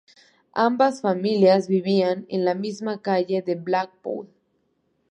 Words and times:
Ambas 0.55 1.01
familias 1.01 1.67
vivían 1.67 2.25
en 2.27 2.43
la 2.43 2.55
misma 2.55 3.03
calle 3.03 3.43
en 3.45 3.63
Blackpool. 3.63 4.27